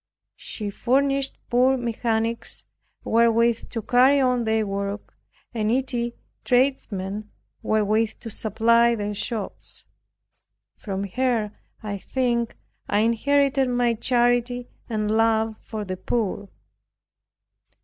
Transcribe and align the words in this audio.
She 0.37 0.71
furnished 0.71 1.37
poor 1.51 1.77
mechanics 1.77 2.65
wherewith 3.03 3.69
to 3.69 3.83
carry 3.83 4.19
on 4.19 4.45
their 4.45 4.65
work, 4.65 5.15
and 5.53 5.67
needy 5.67 6.15
tradesmen 6.43 7.29
wherewith 7.61 8.13
to 8.21 8.31
supply 8.31 8.95
their 8.95 9.13
shops. 9.13 9.83
From 10.75 11.03
her, 11.03 11.51
I 11.83 11.99
think, 11.99 12.55
I 12.89 13.01
inherited 13.01 13.69
my 13.69 13.93
charity 13.93 14.69
and 14.89 15.11
love 15.11 15.57
for 15.59 15.85
the 15.85 15.97
poor. 15.97 16.49